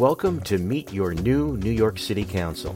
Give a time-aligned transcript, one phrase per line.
[0.00, 2.74] Welcome to Meet Your New New York City Council.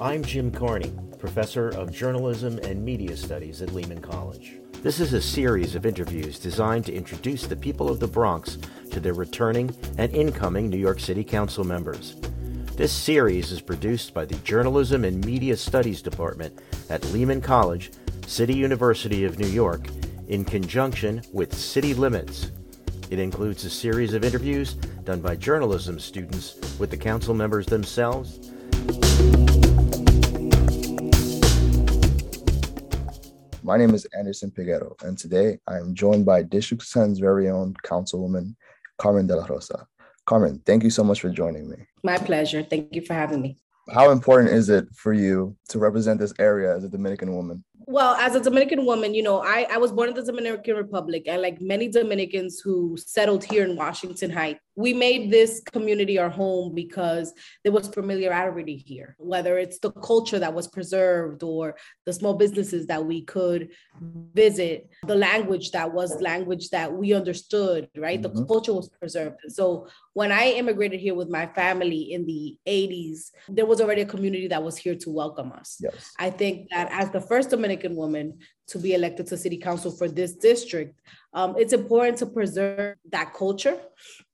[0.00, 4.54] I'm Jim Carney, Professor of Journalism and Media Studies at Lehman College.
[4.82, 8.58] This is a series of interviews designed to introduce the people of the Bronx
[8.90, 12.16] to their returning and incoming New York City Council members.
[12.74, 16.58] This series is produced by the Journalism and Media Studies Department
[16.90, 17.92] at Lehman College,
[18.26, 19.86] City University of New York,
[20.26, 22.50] in conjunction with City Limits.
[23.08, 24.74] It includes a series of interviews
[25.06, 28.50] done by journalism students with the council members themselves.
[33.62, 37.74] My name is Anderson Piguero, and today I am joined by District 10's very own
[37.84, 38.56] Councilwoman
[38.98, 39.86] Carmen De La Rosa.
[40.26, 41.76] Carmen, thank you so much for joining me.
[42.02, 42.64] My pleasure.
[42.64, 43.58] Thank you for having me.
[43.94, 47.64] How important is it for you to represent this area as a Dominican woman?
[47.86, 51.24] Well as a dominican woman you know I, I was born in the dominican republic
[51.26, 56.28] and like many dominicans who settled here in washington heights we made this community our
[56.28, 57.32] home because
[57.64, 62.86] there was familiarity here, whether it's the culture that was preserved or the small businesses
[62.86, 63.70] that we could
[64.34, 68.20] visit, the language that was language that we understood, right?
[68.20, 68.38] Mm-hmm.
[68.38, 69.36] The culture was preserved.
[69.48, 74.06] So when I immigrated here with my family in the 80s, there was already a
[74.06, 75.78] community that was here to welcome us.
[75.80, 76.12] Yes.
[76.18, 78.38] I think that as the first Dominican woman
[78.68, 81.00] to be elected to city council for this district,
[81.34, 83.78] um, it's important to preserve that culture,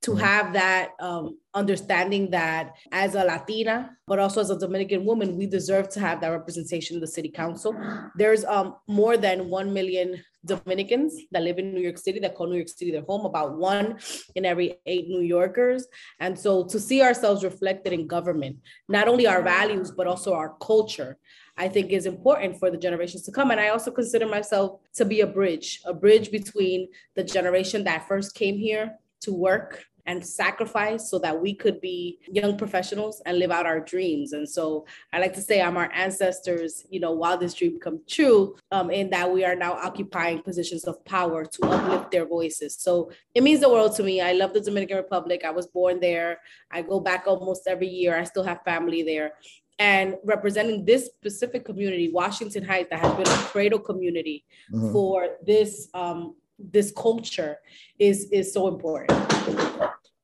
[0.03, 0.21] to mm-hmm.
[0.21, 5.47] have that um, understanding that as a Latina, but also as a Dominican woman, we
[5.47, 7.75] deserve to have that representation in the city council.
[8.17, 12.49] There's um, more than 1 million Dominicans that live in New York City that call
[12.49, 13.99] New York City their home, about one
[14.35, 15.87] in every eight New Yorkers.
[16.21, 18.57] And so to see ourselves reflected in government,
[18.89, 21.19] not only our values, but also our culture,
[21.57, 23.51] I think is important for the generations to come.
[23.51, 28.09] And I also consider myself to be a bridge, a bridge between the generation that
[28.09, 33.39] first came here to work and sacrifice so that we could be young professionals and
[33.39, 34.33] live out our dreams.
[34.33, 38.01] And so I like to say I'm our ancestors, you know, while this dream come
[38.09, 42.77] true, um, in that we are now occupying positions of power to uplift their voices.
[42.77, 44.21] So it means the world to me.
[44.21, 45.43] I love the Dominican Republic.
[45.45, 46.41] I was born there.
[46.71, 48.19] I go back almost every year.
[48.19, 49.33] I still have family there
[49.79, 54.93] and representing this specific community, Washington Heights, that has been a cradle community mm-hmm.
[54.93, 57.59] for this um, this culture,
[57.99, 59.11] is is so important.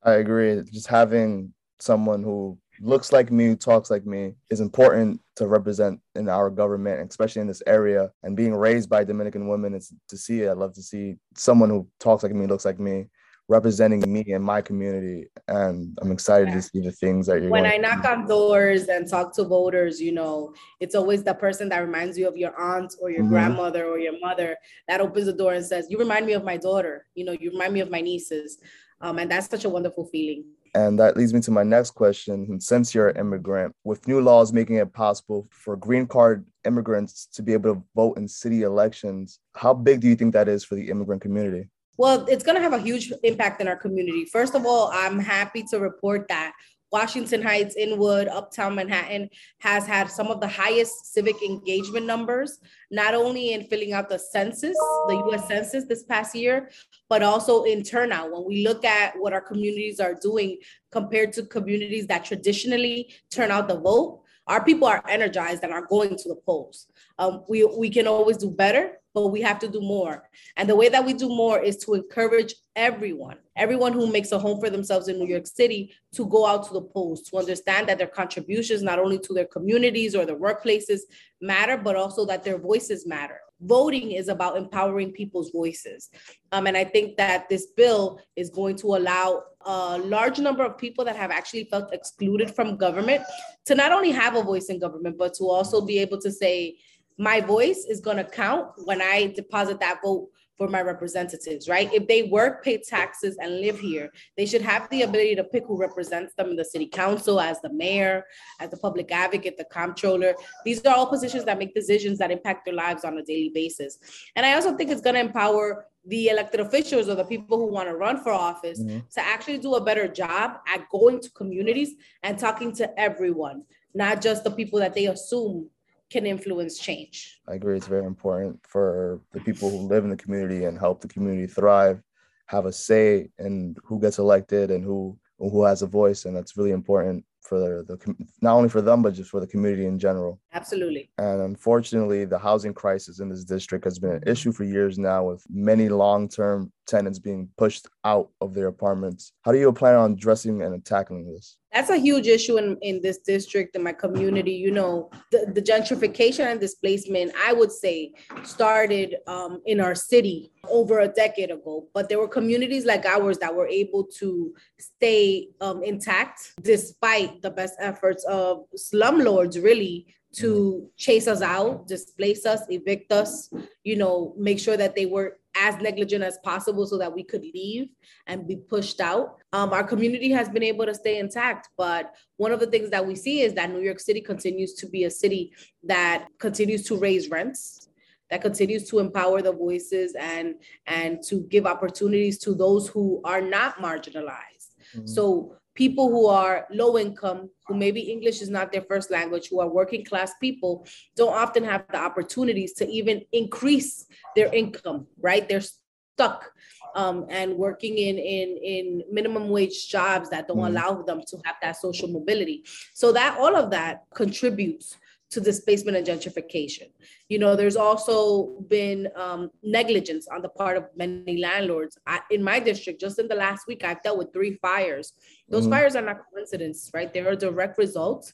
[0.02, 0.62] I agree.
[0.72, 6.28] Just having someone who looks like me, talks like me, is important to represent in
[6.28, 8.10] our government, especially in this area.
[8.22, 10.48] And being raised by Dominican women, is to see it.
[10.48, 13.08] I love to see someone who talks like me, looks like me,
[13.48, 15.26] representing me and my community.
[15.48, 16.54] And I'm excited yeah.
[16.54, 17.50] to see the things that you're.
[17.50, 21.68] When I knock on doors and talk to voters, you know, it's always the person
[21.70, 23.30] that reminds you of your aunt or your mm-hmm.
[23.30, 26.56] grandmother or your mother that opens the door and says, "You remind me of my
[26.56, 27.06] daughter.
[27.14, 28.58] You know, you remind me of my nieces."
[29.00, 30.44] Um, and that's such a wonderful feeling.
[30.74, 32.60] And that leads me to my next question.
[32.60, 37.42] Since you're an immigrant, with new laws making it possible for green card immigrants to
[37.42, 40.74] be able to vote in city elections, how big do you think that is for
[40.74, 41.68] the immigrant community?
[41.96, 44.24] Well, it's going to have a huge impact in our community.
[44.26, 46.52] First of all, I'm happy to report that
[46.90, 49.28] Washington Heights, Inwood, Uptown Manhattan
[49.58, 52.58] has had some of the highest civic engagement numbers,
[52.90, 54.76] not only in filling out the census,
[55.08, 56.70] the US Census this past year,
[57.08, 58.32] but also in turnout.
[58.32, 60.58] When we look at what our communities are doing
[60.90, 65.86] compared to communities that traditionally turn out the vote, our people are energized and are
[65.86, 66.86] going to the polls.
[67.18, 68.92] Um, we, we can always do better,
[69.22, 70.28] but we have to do more.
[70.56, 74.38] And the way that we do more is to encourage everyone, everyone who makes a
[74.38, 77.88] home for themselves in New York City to go out to the polls, to understand
[77.88, 81.00] that their contributions, not only to their communities or their workplaces,
[81.40, 83.40] matter, but also that their voices matter.
[83.60, 86.10] Voting is about empowering people's voices.
[86.52, 90.78] Um, and I think that this bill is going to allow a large number of
[90.78, 93.22] people that have actually felt excluded from government
[93.66, 96.78] to not only have a voice in government, but to also be able to say,
[97.18, 100.28] my voice is going to count when I deposit that vote
[100.58, 101.92] for my representatives, right?
[101.94, 105.64] If they work, pay taxes, and live here, they should have the ability to pick
[105.66, 108.24] who represents them in the city council, as the mayor,
[108.58, 110.34] as the public advocate, the comptroller.
[110.64, 113.98] These are all positions that make decisions that impact their lives on a daily basis.
[114.34, 117.66] And I also think it's going to empower the elected officials or the people who
[117.66, 118.98] want to run for office mm-hmm.
[119.10, 121.94] to actually do a better job at going to communities
[122.24, 123.62] and talking to everyone,
[123.94, 125.68] not just the people that they assume
[126.10, 127.40] can influence change.
[127.48, 127.76] I agree.
[127.76, 131.46] It's very important for the people who live in the community and help the community
[131.46, 132.00] thrive,
[132.46, 136.56] have a say in who gets elected and who who has a voice, and that's
[136.56, 139.98] really important for the, the not only for them but just for the community in
[139.98, 140.40] general.
[140.52, 141.10] Absolutely.
[141.18, 145.24] And unfortunately, the housing crisis in this district has been an issue for years now,
[145.24, 149.32] with many long-term tenants being pushed out of their apartments.
[149.42, 151.58] How do you plan on addressing and tackling this?
[151.72, 154.52] That's a huge issue in, in this district, in my community.
[154.52, 158.12] You know, the, the gentrification and displacement, I would say,
[158.42, 161.86] started um, in our city over a decade ago.
[161.92, 167.50] But there were communities like ours that were able to stay um, intact despite the
[167.50, 170.86] best efforts of slumlords, really, to mm-hmm.
[170.96, 173.50] chase us out, displace us, evict us,
[173.84, 177.42] you know, make sure that they were as negligent as possible so that we could
[177.42, 177.88] leave
[178.26, 179.38] and be pushed out.
[179.52, 183.06] Um, our community has been able to stay intact, but one of the things that
[183.06, 185.52] we see is that New York City continues to be a city
[185.82, 187.88] that continues to raise rents,
[188.30, 193.40] that continues to empower the voices and and to give opportunities to those who are
[193.40, 194.74] not marginalized.
[194.94, 195.06] Mm-hmm.
[195.06, 199.60] So people who are low income, who maybe English is not their first language, who
[199.60, 200.84] are working class people,
[201.14, 204.04] don't often have the opportunities to even increase
[204.34, 205.48] their income, right?
[205.48, 205.70] They're
[206.14, 206.50] stuck
[206.96, 211.36] um, and working in, in, in minimum wage jobs that don't mm allow them to
[211.44, 212.64] have that social mobility.
[212.92, 214.96] So that all of that contributes
[215.30, 216.90] to displacement and gentrification.
[217.28, 221.98] You know, there's also been um, negligence on the part of many landlords.
[222.06, 225.12] I, in my district, just in the last week, I've dealt with three fires.
[225.48, 225.72] Those mm-hmm.
[225.72, 227.12] fires are not coincidence, right?
[227.12, 228.32] They are direct results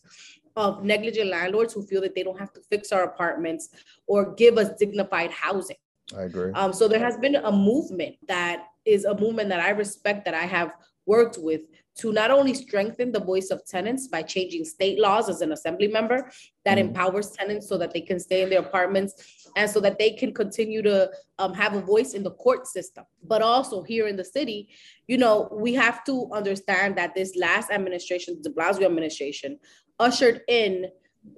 [0.56, 3.70] of negligent landlords who feel that they don't have to fix our apartments
[4.06, 5.76] or give us dignified housing.
[6.16, 6.52] I agree.
[6.52, 10.34] Um, so there has been a movement that is a movement that I respect that
[10.34, 10.72] I have
[11.06, 11.62] worked with
[11.96, 15.88] to not only strengthen the voice of tenants by changing state laws as an assembly
[15.88, 16.30] member
[16.64, 19.98] that mm empowers tenants so that they can stay in their apartments and so that
[19.98, 23.04] they can continue to um, have a voice in the court system.
[23.22, 24.68] But also here in the city,
[25.06, 29.58] you know, we have to understand that this last administration, the Blasio administration,
[29.98, 30.86] ushered in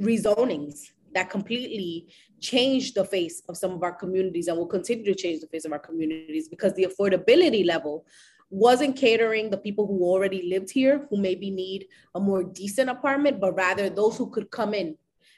[0.00, 2.08] rezonings that completely
[2.40, 5.64] changed the face of some of our communities and will continue to change the face
[5.64, 8.04] of our communities because the affordability level
[8.50, 13.40] wasn't catering the people who already lived here who maybe need a more decent apartment
[13.40, 14.96] but rather those who could come in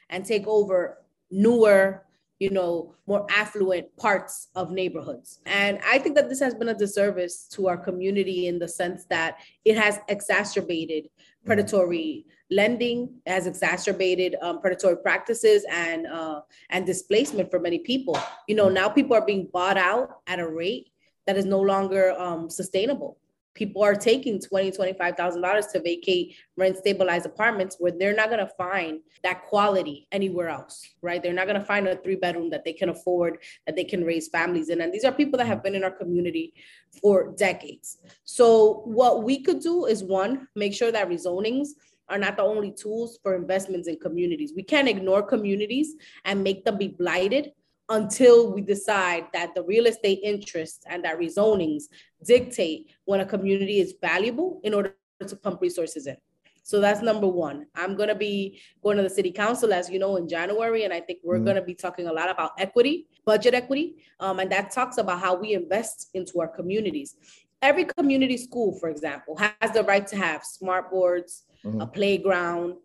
[0.09, 0.99] and take over
[1.31, 2.05] newer
[2.39, 5.39] you know more affluent parts of neighborhoods.
[5.45, 9.05] And i think that this has been a disservice to our community in the sense
[9.09, 11.09] that it has exacerbated
[11.45, 18.17] predatory lending has exacerbated um, predatory practices and uh, and displacement for many people.
[18.47, 20.91] You know now people are being bought out at a rate
[21.29, 23.19] that is no longer um, sustainable.
[23.53, 28.31] People are taking twenty, twenty-five thousand dollars to vacate rent stabilized apartments where they're not
[28.31, 31.21] gonna find that quality anywhere else, right?
[31.21, 33.37] They're not gonna find a three bedroom that they can afford,
[33.67, 34.81] that they can raise families in.
[34.81, 36.51] And these are people that have been in our community
[36.99, 37.97] for decades.
[38.23, 41.67] So what we could do is one, make sure that rezonings
[42.07, 44.53] are not the only tools for investments in communities.
[44.55, 45.93] We can't ignore communities
[46.25, 47.51] and make them be blighted
[47.89, 51.83] until we decide that the real estate interests and that rezonings
[52.25, 54.95] dictate when a community is valuable in order
[55.27, 56.17] to pump resources in.
[56.63, 57.65] So that's number one.
[57.73, 60.83] I'm going to be going to the city council, as you know, in January.
[60.83, 61.45] And I think we're mm-hmm.
[61.45, 63.95] going to be talking a lot about equity, budget equity.
[64.19, 67.15] Um, and that talks about how we invest into our communities.
[67.63, 71.81] Every community school, for example, has the right to have smart boards, mm-hmm.
[71.81, 72.75] a playground,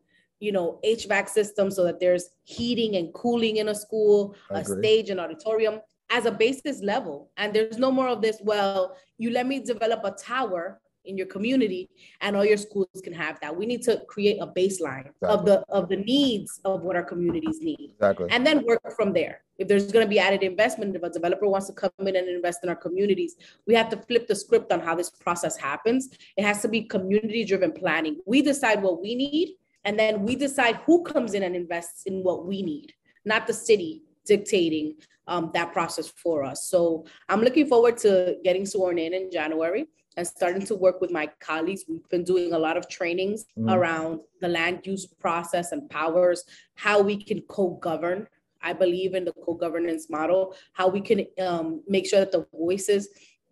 [0.45, 5.09] you know, HVAC system so that there's heating and cooling in a school, a stage
[5.11, 7.31] and auditorium as a basis level.
[7.39, 11.27] And there's no more of this, well, you let me develop a tower in your
[11.27, 11.89] community
[12.21, 13.55] and all your schools can have that.
[13.55, 15.29] We need to create a baseline exactly.
[15.29, 17.91] of the of the needs of what our communities need.
[17.95, 18.29] Exactly.
[18.31, 19.43] And then work from there.
[19.59, 22.29] If there's going to be added investment, if a developer wants to come in and
[22.29, 23.37] invest in our communities,
[23.67, 26.09] we have to flip the script on how this process happens.
[26.37, 28.21] It has to be community driven planning.
[28.27, 32.23] We decide what we need and then we decide who comes in and invests in
[32.23, 32.93] what we need,
[33.25, 34.95] not the city dictating
[35.27, 36.69] um, that process for us.
[36.69, 39.87] So I'm looking forward to getting sworn in in January
[40.17, 41.85] and starting to work with my colleagues.
[41.89, 43.73] We've been doing a lot of trainings mm.
[43.73, 48.27] around the land use process and powers, how we can co govern.
[48.63, 52.47] I believe in the co governance model, how we can um, make sure that the
[52.53, 53.09] voices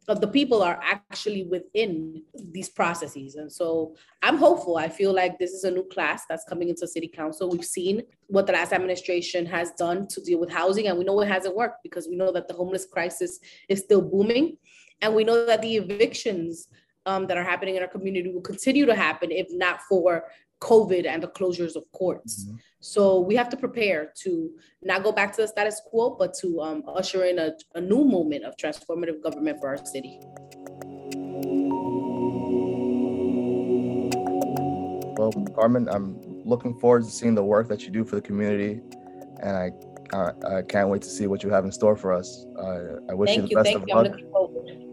[0.08, 3.36] of the people are actually within these processes.
[3.36, 4.76] And so I'm hopeful.
[4.76, 7.48] I feel like this is a new class that's coming into city council.
[7.48, 11.20] We've seen what the last administration has done to deal with housing, and we know
[11.20, 14.56] it hasn't worked because we know that the homeless crisis is still booming.
[15.00, 16.68] And we know that the evictions
[17.06, 20.24] um, that are happening in our community will continue to happen if not for
[20.62, 22.44] COVID and the closures of courts.
[22.44, 22.56] Mm-hmm.
[22.80, 24.50] So we have to prepare to
[24.82, 28.04] not go back to the status quo, but to um, usher in a, a new
[28.04, 30.20] moment of transformative government for our city.
[35.18, 38.80] Well, Carmen, I'm looking forward to seeing the work that you do for the community,
[39.40, 39.70] and I
[40.12, 42.46] I, I can't wait to see what you have in store for us.
[42.58, 43.94] Uh, I wish Thank you the best Thank of you.
[43.94, 44.91] luck.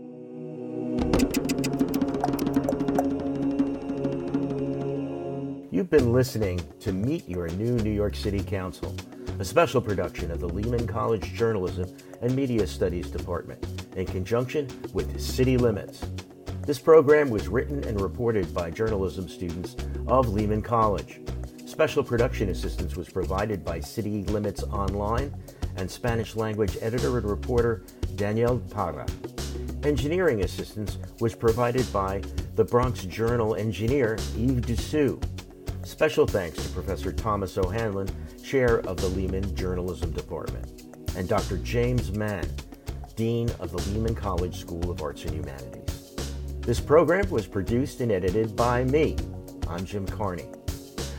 [5.79, 8.93] You've been listening to Meet Your New New York City Council,
[9.39, 11.89] a special production of the Lehman College Journalism
[12.21, 16.05] and Media Studies Department in conjunction with City Limits.
[16.67, 21.21] This program was written and reported by journalism students of Lehman College.
[21.65, 25.33] Special production assistance was provided by City Limits Online
[25.77, 27.86] and Spanish language editor and reporter
[28.17, 29.05] Danielle Parra.
[29.83, 32.21] Engineering assistance was provided by
[32.57, 35.38] the Bronx Journal engineer Yves Dessous.
[35.83, 38.07] Special thanks to Professor Thomas O'Hanlon,
[38.43, 40.83] chair of the Lehman Journalism Department,
[41.15, 41.57] and Dr.
[41.57, 42.48] James Mann,
[43.15, 46.15] dean of the Lehman College School of Arts and Humanities.
[46.62, 49.15] This program was produced and edited by me.
[49.67, 50.45] I'm Jim Carney.